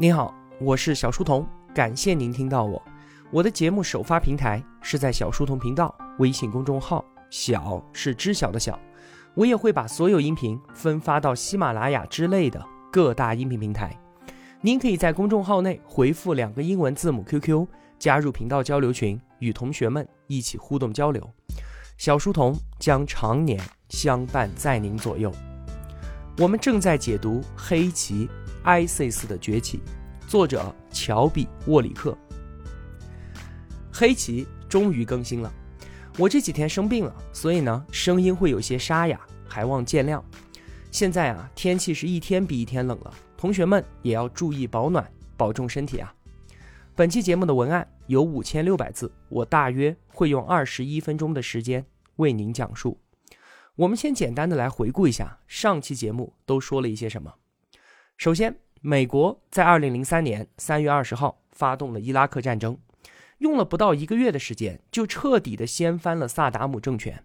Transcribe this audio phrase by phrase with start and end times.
[0.00, 2.82] 您好，我是小书童，感谢您听到我。
[3.30, 8.80] 我的节目首发平台是在小书童频道微信公众号，小是知晓的小。
[9.34, 13.94] 我也会把所有音频分发到喜马拉雅之类的各大音频平台。
[14.62, 17.66] 您可以在公众号内回复两个英文字母 QQ，
[17.98, 21.30] 加入频道交流群，与同学们一起互动交流。
[21.98, 23.60] 小书童将常年
[23.90, 25.30] 相伴在您左右。
[26.38, 28.26] 我们正在解读《黑棋》。
[28.64, 29.80] ISIS 的崛起，
[30.26, 32.16] 作者乔比沃里克。
[33.92, 35.52] 黑棋终于更新了，
[36.16, 40.22] 我这几天生病了，所以呢声音会有些沙哑，还望见谅。
[40.90, 46.14] 现在啊天气是一天比一天冷了，同学们也要注意保暖，保重身体啊。
[46.94, 51.84] 本期节目的文案有五千六百字，我大约会用二十一分钟的时间
[52.16, 52.98] 为您讲述。
[53.76, 57.32] 我们先简单的来回顾一下上期节目都说了一些什么。
[58.20, 62.76] 首先，美国在二零零三年三月二十号发动了伊拉克战争，
[63.38, 67.24] 用了不到一个月的时间，就彻底的掀翻了萨达姆政权。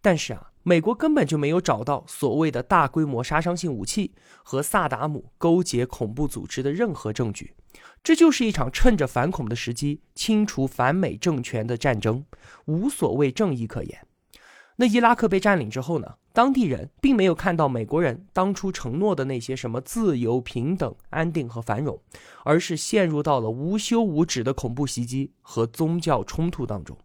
[0.00, 7.52] 但是啊，美国根本就没有找到所谓的大规模杀伤性武器和萨达姆勾结恐怖组织的任何证据，
[8.02, 12.24] 这就是一场趁着反恐的时机清除反美政权的战争，
[12.64, 14.06] 无所谓正义可言。
[14.76, 16.14] 那伊拉克被占领之后呢？
[16.32, 22.00] 当地人并没有看到美国人当初承诺的那些什么自由、平等、安定和繁荣，
[22.44, 26.96] 而是陷入到了无休无止的恐怖袭击和宗教冲突当中。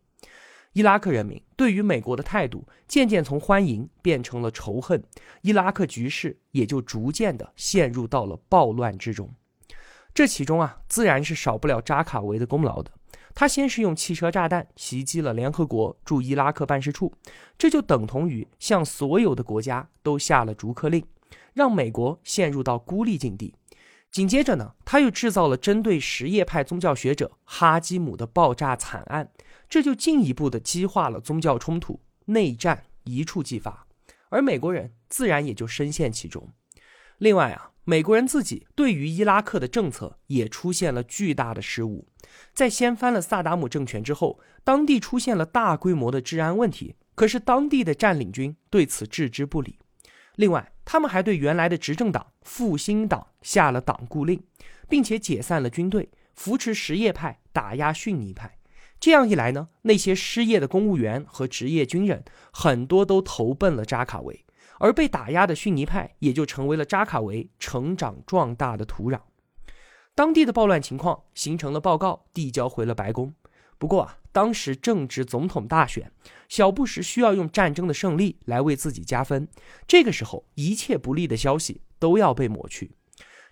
[0.74, 5.04] 伊拉克人民对于美国的态度渐渐从欢迎变成了仇恨，
[5.42, 9.34] 伊拉克局势也就逐渐的陷入到了暴乱之中。
[10.14, 12.92] 这其中啊，自然是少不了扎卡维的功劳的。
[13.36, 17.14] 他先是用汽车炸弹袭击了联合国驻伊拉克办事处，
[17.58, 21.06] 这就等同于向所有的国家都下了逐客令，
[21.54, 23.54] 让美国陷入到孤立境地。
[24.10, 29.30] 紧接着呢，他又制造了针对什叶派宗教学者哈基姆的爆炸惨案，
[29.68, 33.86] 这就进一步的激化了宗教冲突，内战一触即发，
[34.30, 36.48] 而美国人自然也就深陷其中。
[37.18, 37.72] 另外啊。
[37.88, 42.08] 美国人自己对于伊拉克的政策也出现了巨大的失误，
[42.52, 49.78] 在掀翻了萨达姆政权之后，当地出现了大规模的治安问题，可是当地的占领军对此置之不理。
[50.38, 54.42] 另外，他们还对原来的执政党复兴党下了党锢令，
[54.90, 58.58] 并且解散了军队，扶持什叶派打压逊尼派。
[59.00, 64.45] 这样一来呢，那些失业的公务员和职业军人很多都投奔了扎卡维。
[64.80, 69.20] 而被打压的逊尼派也就成为了扎卡维成长壮大的土壤。
[70.14, 73.34] 当地的暴乱情况形成了报告，递交回了白宫。
[73.78, 76.10] 不过啊，当时正值总统大选，
[76.48, 79.48] 小布什需要用战争的胜利来为自己加分。
[79.86, 82.92] 这个时候，一切不利的消息都要被抹去。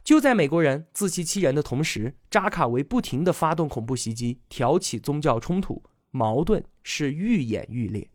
[0.01, 8.09] 就在美国人自欺欺人的同时，扎卡维不停地发动恐怖袭击，挑起宗教冲突，矛盾是愈演愈烈。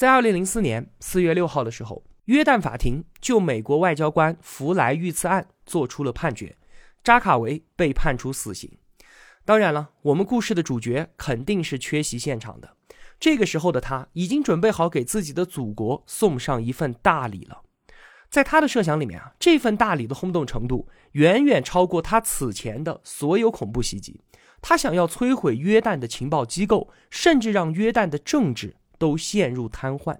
[0.00, 6.56] 在二零零四年四月六号的时候，约旦法庭就美国外交官弗莱遇刺案做出了判决，
[7.04, 8.78] 扎卡维被判处死刑。
[9.44, 12.70] 当然了，我们故事的主角肯定是缺席现场的。
[13.18, 17.60] 这个时候的他已经准备好给自己的祖国送上一份大礼了。
[18.30, 24.22] 在他的设想里面啊，这份大礼的轰动程度远远超过他此前的所有恐怖袭击。
[24.62, 28.76] 他想要摧毁约旦的情报机构，甚至让约旦的政治。
[29.00, 30.18] 都陷入瘫痪。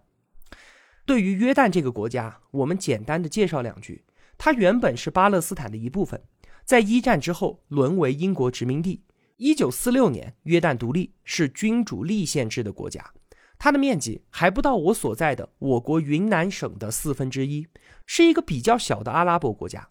[1.05, 4.05] 对于约旦这个国家，我们简单的介绍两句：
[4.39, 6.23] 它原本是巴勒斯坦的一部分，
[6.65, 9.05] 在一战之后沦为英国殖民地。
[9.37, 13.13] 一九四六年，约旦独立，是君主立宪制的国家。
[13.59, 17.67] 它的面积还不到我所在的我国云南省的四分之一，
[18.07, 19.87] 是一个比较小的阿拉伯国家。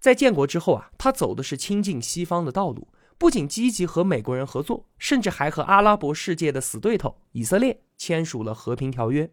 [0.00, 2.88] 在建国之后啊，它走的是亲近西方的道路。
[3.22, 9.30] 不仅积极和美国人合作，甚至还和阿拉伯世界的死对头以色列签署了和平条约。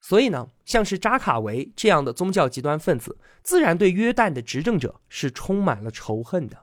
[0.00, 6.56] 所以呢，像是扎卡维这样的宗教极端分子，自然对约旦的执政者是充满了仇恨的。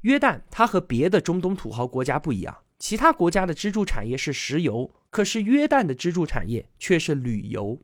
[0.00, 7.80] 约旦它和别的中东土豪国家不一样，其他国家的支柱产业是石油，可是约旦的支柱产业却是旅游。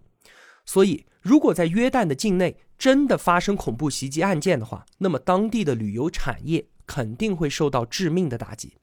[0.66, 6.66] 所以，如果在约旦的境内真的发生恐怖袭击案件的话，那么当地的旅游产业。
[6.86, 8.76] 肯定会受到致命的打击，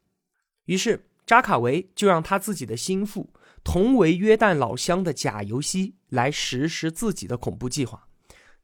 [0.66, 3.30] 于是扎卡维就让他自己的心腹，
[3.64, 8.08] 同为约旦老乡的贾尤西来实施自己的恐怖计划。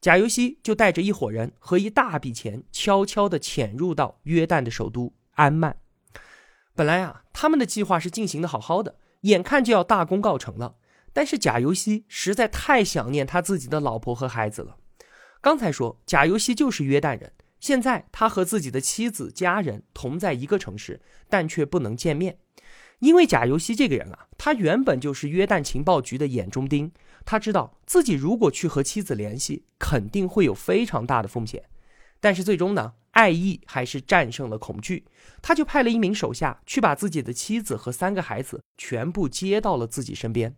[0.00, 5.76] 贾尤西就带着一伙人和一大笔钱，悄悄地潜入到约旦的首都安曼。
[6.74, 10.76] 本来啊，他们的计划是进行的好好的，眼看就要大功告成了。
[11.12, 14.76] 但是贾尤西实在太想念他自己的老婆和孩子了。
[15.40, 17.32] 刚才说贾尤西就是约旦人。
[17.60, 22.38] 现在他和自己的妻子、家人同在一个城市，但却不能见面，
[23.00, 26.92] 因为贾尤西这个人啊，他原本就是约旦情报局的眼中钉。
[27.24, 31.64] 他知道自己如果去和妻子联系，肯定会有非常大的风险。
[32.20, 35.04] 但是最终呢，爱意还是战胜了恐惧。
[35.42, 40.56] 他就派了一名手下去把自己的妻子和三个孩子全部接到了自己身边。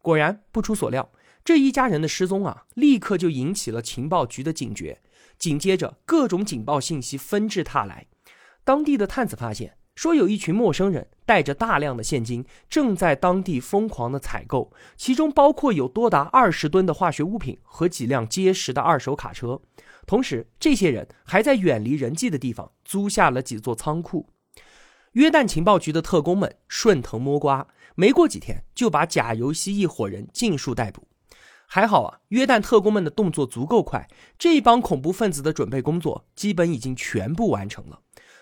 [0.00, 1.12] 果然，不出所料，
[1.44, 5.01] 这一家人的失踪啊，立刻就引起了情报局的警觉。
[5.42, 8.06] 紧接着，各种警报信息纷至沓来。
[8.62, 19.60] 当地的探子发现，说有一群陌生人带着大量的现金，正在当地疯狂的采购，其中包括有多达二十吨的化学物品和几辆结实的二手卡车。
[20.06, 24.28] 同时，这些人还在远离人迹的地方租下了几座仓库。
[25.14, 27.66] 约旦情报局的特工们顺藤摸瓜，
[27.96, 31.08] 没过几天就把贾尤西一伙人尽数逮捕。
[31.74, 34.06] 还好啊，约旦特工们的动作足够快，
[34.38, 37.98] 这一帮恐怖分子的准备工作基本已经全部完成了。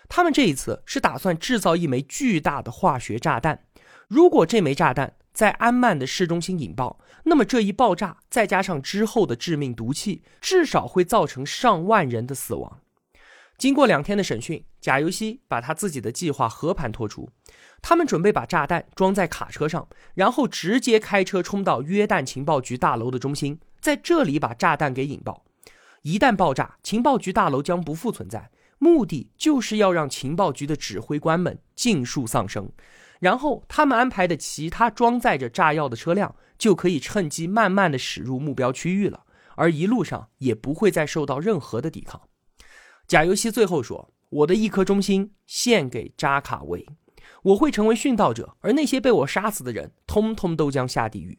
[0.09, 3.67] 他们这一次是打算制造一枚巨大的化学炸弹。
[4.09, 12.81] 如果这枚炸弹在安曼的市中心引爆，那么这一爆炸再加上之后的致命毒气，至少会造成上万人的死亡。
[13.61, 17.29] 经过两天的审讯，贾尤西把他自己的计划和盘托出。
[17.83, 25.45] 他们准备把炸弹装在卡车上，然后直接开车冲到约旦情报局大楼的中心，在这里把炸弹给引爆。
[26.01, 28.51] 一旦爆炸，情报局大楼将不复存在。
[28.79, 32.73] 目的就是要让情报局的指挥官们尽数丧生，
[33.19, 39.25] 然后他们安排的其他装载着炸药的车辆就可以趁机慢慢的驶入目标区域了，
[39.57, 42.23] 而一路上也不会再受到任何的抵抗。
[43.11, 46.87] 贾尤西最后说：“我的一颗忠心献给扎卡维。”
[47.43, 51.37] 我会成为殉道者，而那些被我杀死的人，通通都将下地狱。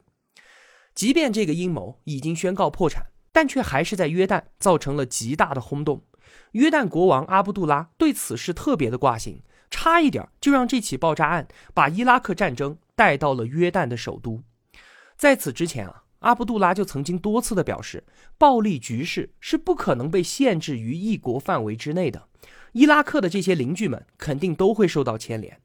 [0.94, 6.04] 即便这个阴谋已经宣告破产，但却还是在约旦造成了极大的轰动。
[6.52, 14.44] 约旦国王阿卜杜拉对此事特别的挂心，差一点就让这起爆炸案把伊拉克战争带到了约旦的首都。
[15.16, 18.04] 在此之前啊，阿卜杜拉就曾经多次的表示，
[18.38, 22.28] 暴力局势是不可能被限制于一国范围之内的，
[22.74, 25.60] 伊拉克的这些邻居们肯定都会受到牵连。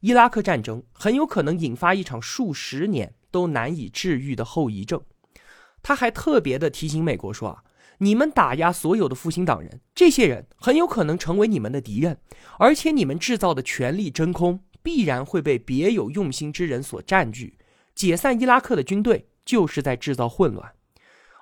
[0.00, 5.00] 伊拉克战争很有可能引发一场数十年都难以治愈的后遗症。
[5.82, 7.62] 他还特别的提醒美国说：“啊，
[7.98, 12.18] 你们打压所有的复兴党人，这些人很有可能成为你们的敌人，
[12.58, 17.58] 而且你们制造的权力真空必然会被别有用心之人所占据。
[17.94, 20.72] 解散伊拉克的军队就是在制造混乱。”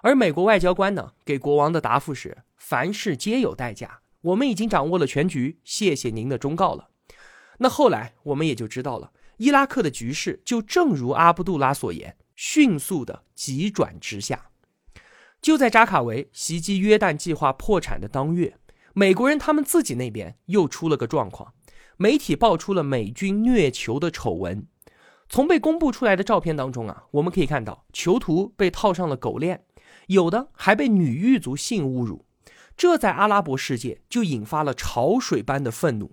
[0.02, 6.90] 而美国外交官呢，给国王的答复是：“凡事皆有代价，我们已经掌握了全局，谢谢您的忠告了。”
[7.58, 14.50] 那后来我们也就知道了，伊拉克的局势就正如阿卜杜拉所言，迅速的急转直下。
[15.42, 18.56] 就在扎卡维袭击约旦计划破产的当月，
[18.92, 21.54] 美国人他们自己那边又出了个状况，
[21.96, 24.66] 媒体爆出了美军虐囚的丑闻。
[25.28, 29.64] 从被公布出来的照片当中啊，我们可以看到囚徒被套上了狗链，
[30.06, 32.24] 有的还被女狱卒性侮辱，
[32.76, 36.12] 这在阿拉伯世界就引发了潮水般的愤怒。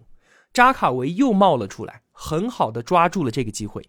[0.52, 3.88] 扎卡维又冒了出来，很好的抓住了这个机会。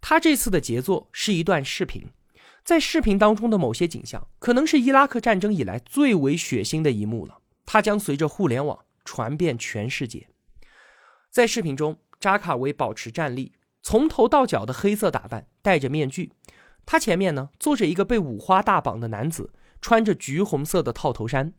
[0.00, 2.08] 他这次的杰作是一段视频，
[2.64, 7.38] 在视频当中的某些景象，可能是伊拉克战争以来最为血腥的一幕了。
[7.64, 10.28] 它将随着互联网传遍全世界。
[11.30, 13.52] 在视频中，扎卡维保持站立，
[13.82, 16.32] 从头到脚的黑色打扮，戴着面具。
[16.86, 21.52] 他前面呢坐着一个被五花大绑的男子，穿着橘红色的套头衫。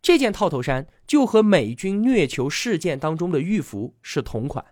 [0.00, 4.64] 这件套头衫就和美军虐囚事件当中的狱服是同款。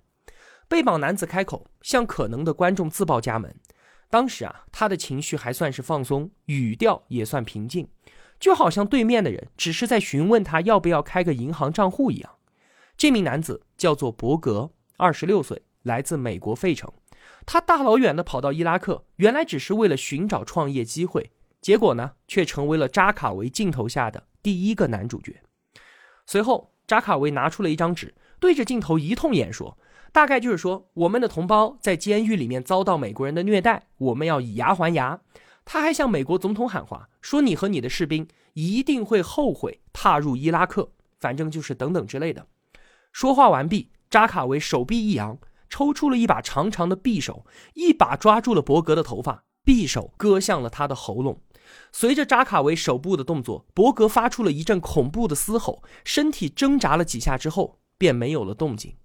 [0.68, 3.54] 被绑男子开口向可能的观众自报家门。
[4.08, 7.88] 当时啊，他的情绪还算是放松，语调也算平静，
[8.38, 12.36] 就好像对面的人只是在询问他要不要开个银行账户一样。
[12.96, 16.92] 这名男子叫做伯格，二十六岁，来自美国费城。
[17.46, 24.24] 他大老远的跑到伊拉克，原来只是为了寻找创业机会，结果呢，却成为了扎卡维镜头下的。
[24.42, 25.40] 第一个男主角。
[26.26, 29.78] 随后，扎卡维拿出了一张纸，对着镜头一通演说，
[30.12, 35.20] 大概就是说，我们的同胞在监狱里面遭到美国人的虐待，我们要以牙还牙。
[35.64, 42.46] 他还向美国总统喊话，说你和你的士兵一定会后悔踏入伊拉克，反正就是等等之类的。
[43.12, 45.36] 说话完毕，扎卡维手臂一扬，
[45.76, 51.42] 抽出了一把长长的匕首，一把抓住了伯格的头发，匕首割向了他的喉咙。
[51.92, 58.96] 随着扎卡维手部的动作，伯格发出了一阵恐怖的嘶吼，身体挣扎了几下之后，便没有了动静。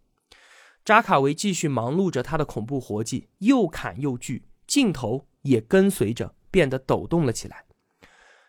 [0.86, 7.66] 扎卡维继续忙碌着他的恐怖活计，又砍又锯，镜头也跟随着变得抖动了起来。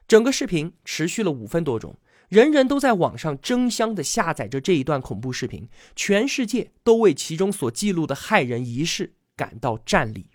[0.06, 1.96] 整个视频持续了五分多钟，
[2.32, 10.30] 人人都在网上争相的下载着这一段恐怖视频，全世界都为其中所记录的骇人仪式感到战栗。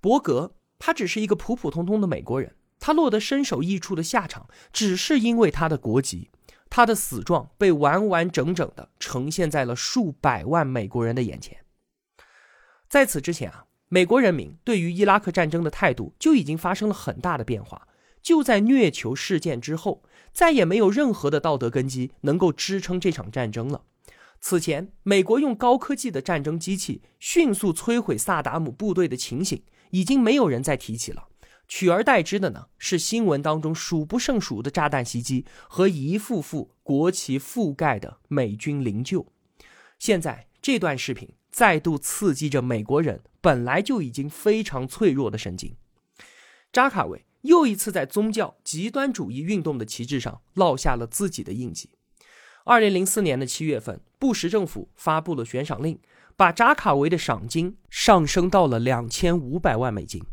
[0.00, 6.30] 伯格，他只是一个普普通通的美国人，他落得身首异处的下场，只是因为他的国籍。
[6.70, 11.58] 他的死状被完完整整的呈现在了数百万美国人的眼前。
[12.88, 17.86] 在此之前啊，美国人民对于伊拉克战争的态度就已经发生了很大的变化。
[18.22, 23.82] 就在虐囚事件之后，再也没有任何的道德根基能够支撑这场战争了。
[24.40, 29.62] 此前，美国用高科技的战争机器迅速摧毁萨达姆部队的情形。
[29.92, 31.28] 已经没有人再提起了，
[31.68, 39.26] 取而代之的呢是新闻当中数不胜数的炸弹袭击和一幅幅国旗覆盖的美军灵柩。
[39.98, 45.76] 现在这段视频再度刺激着美国人本来就已经非常脆弱的神经。
[46.72, 51.90] 扎卡维又一次在宗教极端主义运动的旗帜上烙下了自己的印记。
[52.64, 56.00] 二零零四年的七月份，布什政府发布了悬赏令。
[56.34, 60.24] 把扎卡维的赏金上升到了两千五百万美金，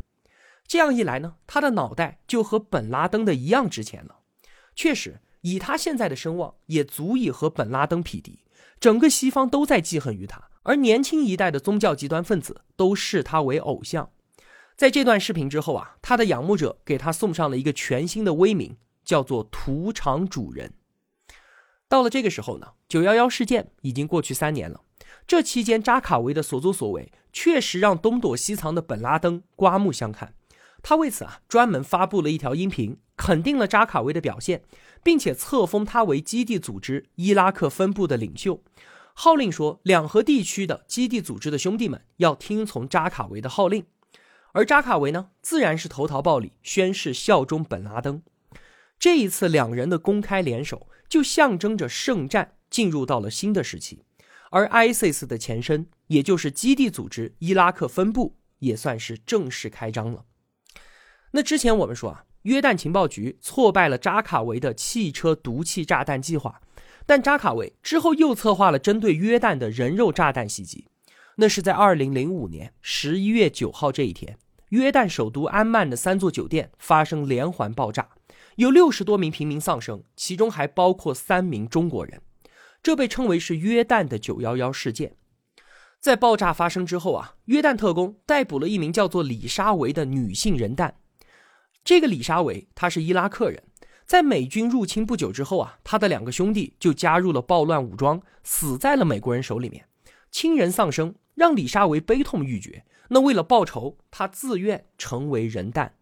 [0.66, 4.20] 这样一来呢，他的脑袋就和本拉登的一样值钱了。
[4.74, 8.40] 确实，以他现在的声望，也足以和本拉登匹敌。
[8.80, 14.10] 整个西方都在记恨于他，而年轻一代的宗教极端分子都视他为偶像。
[14.80, 20.72] 在这段视频之后啊，他的仰慕者给他送上了一个全新的威名，叫做“屠场主人”。
[21.86, 24.80] 到了这个时候呢，九幺幺事件已经过去三年了。
[25.26, 30.32] 这期间，扎卡维的所作所为确实让东躲西藏的本拉登刮目相看。
[30.82, 34.62] 他为此啊，专门发布了一条音频，肯定了扎卡维的表现，
[35.04, 38.62] 并且册封他为基地组织伊拉克分部的领袖，
[39.12, 43.84] 号令说，两河地区的基地组织的兄弟们要听从扎卡维的号令。
[44.52, 48.22] 而扎卡维呢，自然是投桃报李，宣誓效忠本拉登。
[48.98, 54.04] 这一次，两人的公开联手，就象征着圣战进入到了新的时期。
[54.50, 60.24] 而 ISIS 的前身，也就是基地组织伊拉克分部，也算是正式开张了。
[61.30, 66.60] 那之前我们说啊，约旦情报局挫败了扎卡维的汽车毒气炸弹计划，
[67.06, 70.88] 但扎卡维之后又策划了针对约旦的人肉炸弹袭击。
[71.40, 74.36] 那是在2005年11月9号这一天，
[74.68, 78.10] 约旦首都安曼的三座酒店发生连环爆炸，
[78.56, 82.20] 有六十多名平民丧生，其中还包括三名中国人。
[82.82, 85.16] 这被称为是约旦的九幺幺事件。
[85.98, 90.96] 在爆炸发生之后啊，约旦特工逮捕了一名叫做李沙维的女性人蛋。
[91.82, 93.62] 这个李沙维她是伊拉克人，
[94.04, 99.86] 在美军入侵不久之后啊，他的两个兄弟就加入了暴乱武装，死在了美国人手里面，
[100.30, 102.84] 亲人丧生，让李沙维悲痛欲绝。
[103.08, 105.94] 那为了报仇，他自愿成为人蛋。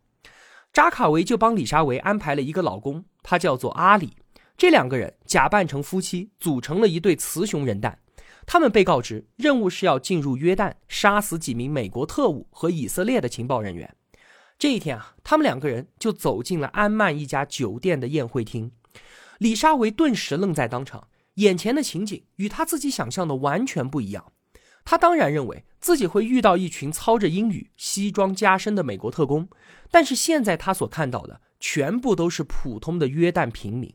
[0.72, 4.16] 扎卡维就帮李沙维安排了一个老公，他叫做阿里。
[4.56, 8.00] 这两个人假扮成夫妻，组成了一对雌雄人蛋。
[8.46, 13.94] 他们被告知任务是要进入约旦，杀死几名美国特务和以色列的情报人员。
[14.58, 18.72] 这一天啊，他们两个人就走进了安曼一家酒店的宴会厅。
[19.38, 24.32] 李沙维顿时愣在当场，眼前的情景与他自己想象的完全不一样。
[24.90, 29.46] 他当然认为自己会遇到一群操着英语、西装加身的美国特工，
[29.90, 33.92] 但是现在他所看到的全部都是普通的约旦平民。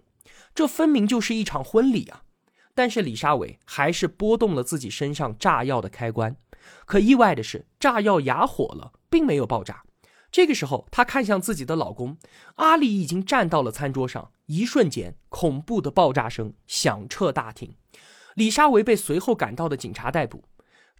[0.53, 2.21] 这分明就是一场婚礼啊！
[2.75, 6.35] 但是李沙伟还是拨动了自己身上炸药的开关。
[6.85, 9.81] 可意外的是，炸药哑火了，并没有爆炸。
[10.31, 12.19] 这个时候，她看向自己的老公
[12.57, 14.29] 阿里，已经站到了餐桌上。
[14.45, 17.75] 一瞬间，恐怖的爆炸声响彻大厅。
[18.35, 20.43] 李沙维被随后赶到的警察逮捕。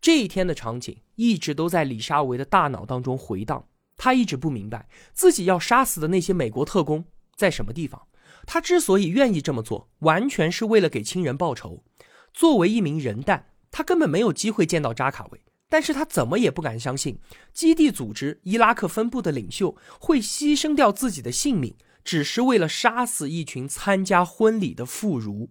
[0.03, 3.69] 这一天的场景一直都在李沙维的大脑当中回荡。
[3.95, 7.05] 他一直不明白自己要杀死的那些美国特工
[7.37, 8.01] 在什么地方。
[8.45, 11.85] 他之所以愿意这么做，完全是为了给亲人报仇。
[12.33, 17.17] 作为一名人蛋，他根本没有机会见到扎卡维，但是他怎么也不敢相信，
[17.53, 25.47] 基地组织伊拉克分部的领袖会牺牲掉自己的性命，只是为了杀死一群参加婚礼的妇孺。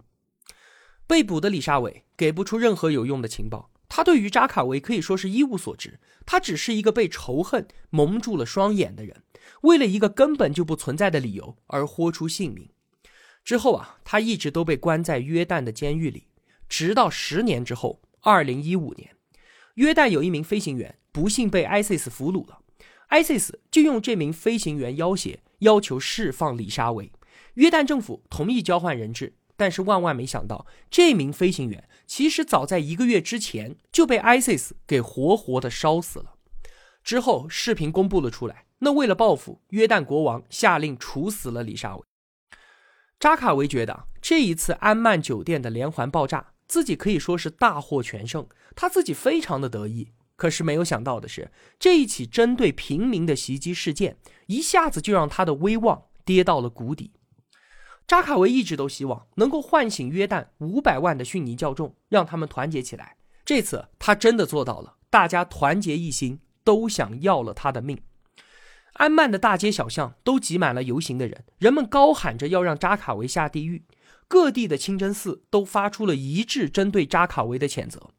[1.06, 9.22] 被捕的李沙伟给不出任何有用的情报，他对于扎卡维可以说是一无所知，他只是一个被仇恨蒙住了双眼的人，
[9.60, 12.70] 为了一个根本就不存在的理由而豁出性命。
[13.44, 16.28] 之后啊，他一直都被关在约旦的监狱里，
[16.70, 19.14] 直到十年之后，二零一五年，
[19.74, 22.60] 约旦有一名飞行员不幸被 ISIS 俘虏了
[23.10, 27.12] ，ISIS 就用这名飞行员要挟，要求释放李沙维。
[27.56, 36.34] 约旦政府同意交换人质，但是万万没想到，这名飞行员其实早在一个月之前就被 ISIS 给活活的烧死了。
[37.04, 42.02] 之后视频公布了出来，那为了报复，约旦国王下令处死了李沙维。
[43.20, 50.08] 扎卡维觉得这一次安曼酒店的连环爆炸，自己可以说是大获全胜，他自己非常的得意。
[50.34, 54.16] 可是没有想到的是，这一起针对平民的袭击事件，
[54.46, 57.12] 一下子就让他的威望跌到了谷底。
[58.06, 63.16] 扎卡维一直都希望能够唤醒约旦五百万的逊尼教众，让他们团结起来。
[63.44, 67.98] 这次他真的做到了，大家团结一心，都想要了他的命。
[68.94, 73.84] 安曼的大街小巷都挤满了游行的人，人们高喊着要让扎卡维下地狱。
[74.28, 78.10] 各地的清真寺都发出了一致针对扎卡维的谴责。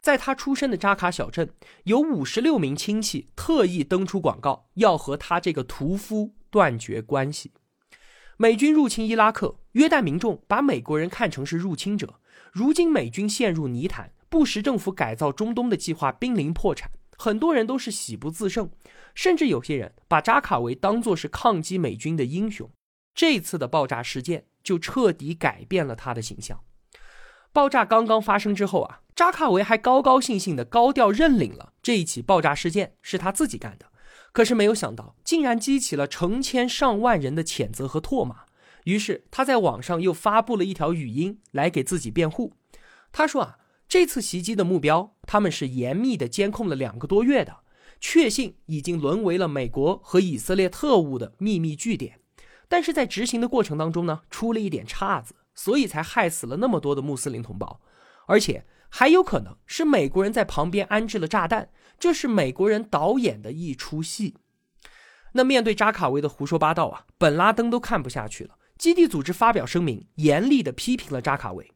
[0.00, 1.50] 在他出生的扎卡小镇，
[1.84, 7.52] 有五十六名亲戚特意登出广告，要和他这个屠夫断绝关系。
[8.42, 12.14] 美军入侵伊拉克，约旦民众把美国人看成是入侵者。
[12.50, 18.68] 如今美军陷入泥潭，布什政府改造中东的计划濒临破产，很多人都是喜不自胜。
[19.14, 22.68] 甚至有些人把扎卡维当作是抗击美军的英雄，
[23.14, 26.58] 这次的爆炸事件就彻底改变了他的形象。
[27.52, 33.91] 爆炸刚刚发生之后啊，扎卡维还高高兴兴的高调认领了这一起爆炸事件是他自己干的，
[34.32, 38.44] 可是没有想到，竟然激起了成千上万人的谴责和唾骂。
[38.84, 42.54] 于是他在网上又发布了一条语音来给自己辩护。
[43.12, 47.58] 他说啊，这次袭击的目标他们是严密的监控了两个多月的。
[48.00, 52.18] 确信已经沦为了美国和以色列特务的秘密据点，
[52.68, 57.80] 但是在执行的过程当中呢，出了一点岔子，所以才害死了那么多的穆斯林同胞，
[58.26, 61.68] 而且还有可能是美国人在旁边安置了炸弹，
[62.02, 64.34] 这是美国人导演的一出戏。
[65.34, 71.70] 那面对扎卡维的胡说八道啊，本拉登都看不下去了，基地组织发表声明，严厉的批评了扎卡维。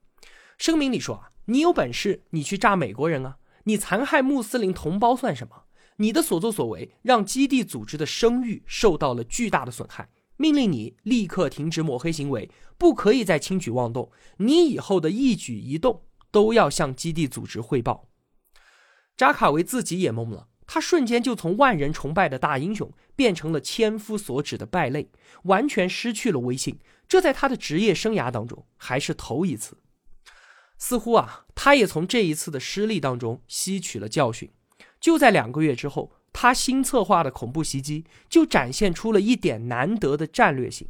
[0.59, 5.67] 声明里说啊，你有本事你去炸美国人啊，你残害穆斯林同胞算什么？
[5.99, 14.11] 你的所作所为让基地组织的声誉受到了巨大的损害，命令你立刻停止抹黑行为，不可以再轻举妄动。
[14.39, 16.03] 你以后的一举一动
[16.33, 18.09] 都要向基地组织汇报。
[19.17, 25.11] 扎卡维自己也懵了，他瞬间就从万人崇拜的大英雄变成了千夫所指的败类，
[25.45, 26.79] 完全失去了威信。
[27.09, 29.79] 这在他的职业生涯当中还是头一次。
[30.77, 34.51] 似乎啊，他也从这一次的失利当中吸取了教训。
[35.01, 40.89] 就在两个月之后，他新策划的恐怖袭击就展现出了一点难得的战略性。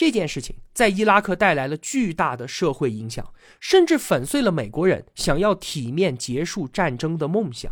[0.00, 7.70] 这件事情在伊拉克带来了巨大的社会影响，甚至粉碎了美国人想要体面结束战争的梦想。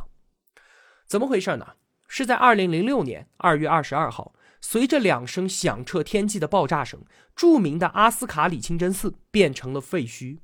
[1.06, 1.68] 怎么回事呢？
[2.06, 7.02] 是在二零零六年二月二十二号，随着两声响彻天际的爆炸声，
[7.34, 10.40] 著名的阿斯卡里清真寺变成了废墟。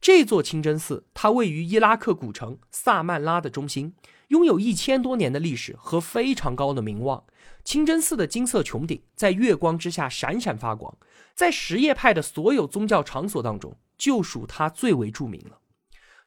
[0.00, 3.96] 这座清真寺，它位于伊拉克古城萨曼拉的中心。
[4.28, 7.24] 拥有一千多年的历史和非常高的名望，
[7.62, 10.96] 清真寺的金色穹顶在月光之下闪闪发光，
[11.34, 15.60] 在什叶派的所有宗教场所当中，就属它最为著名了。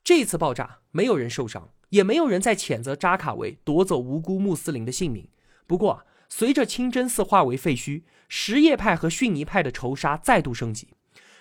[0.02, 5.28] 这次爆炸没有人受伤，也没有人在谴责扎卡维夺走无辜穆斯林的性命。
[5.68, 10.94] 不过，随着清真寺化为废墟，什叶派和逊尼派的仇杀再度升级，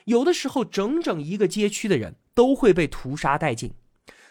[0.06, 3.74] 有的时候整整一个街区的人都会被屠杀殆尽。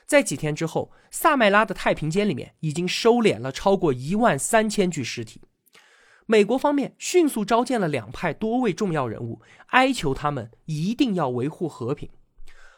[0.08, 5.42] 在几天之后，萨麦拉的太平间里面已经收敛了超过一万三千具尸体。
[6.26, 12.10] 美国方面迅速召见了两派多位重要人物，哀求他们一定要维护和平。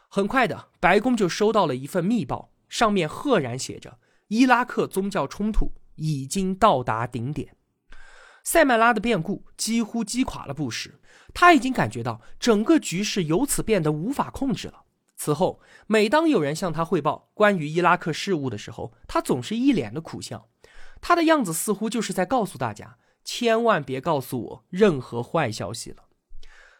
[0.07, 7.55] 很快的，白宫就收到了一份密报，上面赫然写着：“伊拉克宗教冲突已经到达顶点。”
[8.43, 10.99] 塞麦拉的变故几乎击垮了布什，
[11.33, 14.85] 他已经感觉到整个局势由此变得无法控制了。
[15.21, 20.47] 此后，每当有人向他汇报关于伊拉克事务的时候，他总是一脸的苦笑。
[21.01, 26.05] 他的样子似乎就是在告诉大家，千万别告诉我任何坏消息了。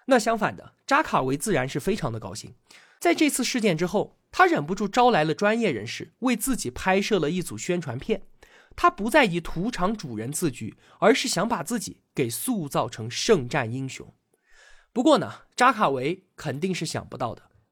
[0.05, 2.55] 那相反的，扎卡维自然是非常的高兴。
[3.01, 8.21] 在这次事件之后，他忍不住招来了专业人士，为自己拍摄了一组宣传片。
[8.77, 14.13] 他不再以屠场主人自居，而是想把自己给塑造成圣战英雄。
[14.93, 17.48] 不过呢，扎卡维肯定是想不到的。